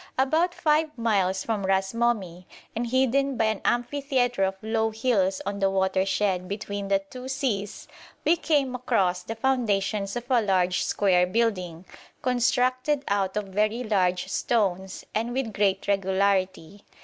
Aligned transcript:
About 0.17 0.55
five 0.55 0.97
miles 0.97 1.43
from 1.43 1.63
Ras 1.63 1.93
Momi, 1.93 2.47
and 2.75 2.87
hidden 2.87 3.37
by 3.37 3.45
an 3.45 3.61
amphitheatre 3.63 4.43
of 4.43 4.55
low 4.63 4.89
hills 4.89 5.43
on 5.45 5.59
the 5.59 5.69
watershed 5.69 6.47
between 6.47 6.87
the 6.87 6.97
two 7.11 7.27
seas, 7.27 7.87
we 8.25 8.35
came 8.35 8.73
across 8.73 9.21
the 9.21 9.35
foundations 9.35 10.15
of 10.15 10.23
a 10.31 10.41
large 10.41 10.83
square 10.83 11.27
building, 11.27 11.85
constructed 12.23 13.03
out 13.09 13.37
of 13.37 13.49
very 13.49 13.83
large 13.83 14.25
stones, 14.27 15.05
and 15.13 15.33
with 15.33 15.53
great 15.53 15.87
regularity. 15.87 16.83